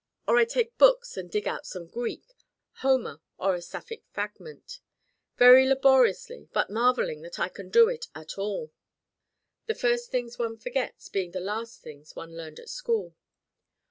Or 0.27 0.37
I 0.39 0.45
take 0.45 0.79
books 0.79 1.15
and 1.15 1.29
dig 1.29 1.47
out 1.47 1.67
some 1.67 1.85
Greek 1.85 2.33
Homer 2.77 3.21
or 3.37 3.53
a 3.53 3.61
Sapphic 3.61 4.03
fragment 4.09 4.79
very 5.37 5.67
laboriously 5.67 6.49
but 6.53 6.71
marvelling 6.71 7.21
that 7.21 7.37
I 7.37 7.49
can 7.49 7.69
do 7.69 7.87
it 7.87 8.07
at 8.15 8.35
all: 8.35 8.71
the 9.67 9.75
first 9.75 10.09
things 10.09 10.39
one 10.39 10.57
forgets 10.57 11.07
being 11.07 11.33
the 11.33 11.39
last 11.39 11.83
things 11.83 12.15
one 12.15 12.35
learned 12.35 12.59
at 12.59 12.69
school. 12.69 13.15